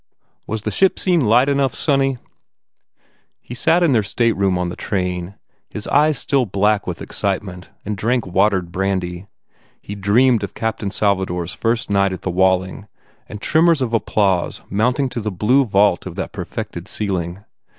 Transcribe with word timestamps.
Was 0.47 0.63
the 0.63 0.71
ship 0.71 0.97
scene 0.97 1.21
light 1.21 1.47
enough, 1.47 1.75
sonny?" 1.75 2.17
He 3.39 3.53
sat 3.53 3.83
in 3.83 3.91
their 3.91 4.01
stateroom 4.01 4.57
on 4.57 4.69
the 4.69 4.75
train, 4.75 5.35
his 5.69 5.85
eyes 5.89 6.17
still 6.17 6.47
black 6.47 6.87
with 6.87 7.03
excitement 7.03 7.69
and 7.85 7.95
drank 7.95 8.25
watered 8.25 8.71
brandy. 8.71 9.27
He 9.79 9.93
dreamed 9.93 10.41
of 10.43 10.55
"Captain 10.55 10.89
Salvador 10.89 11.43
s" 11.43 11.53
first 11.53 11.91
night 11.91 12.13
at 12.13 12.23
the 12.23 12.31
Walling 12.31 12.87
and 13.29 13.39
tremors 13.39 13.79
of 13.83 13.93
applause 13.93 14.63
mounting 14.71 15.07
to 15.09 15.21
the, 15.21 15.29
blue 15.29 15.65
vault 15.65 16.07
of 16.07 16.15
that 16.15 16.31
perfected 16.31 16.87
ceiling. 16.87 17.45